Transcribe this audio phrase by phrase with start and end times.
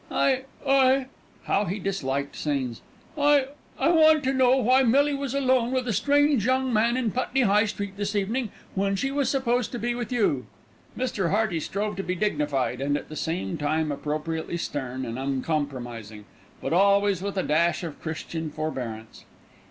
[0.09, 1.05] "I I"
[1.45, 2.81] How he disliked scenes!
[3.15, 7.11] "I I want to know why Millie was alone with a strange young man in
[7.11, 10.47] Putney High Street this evening, when she was supposed to be with you?"
[10.97, 11.29] Mr.
[11.29, 16.25] Hearty strove to be dignified and at the same time appropriately stern and uncompromising;
[16.61, 19.25] but always with a dash of Christian forbearance.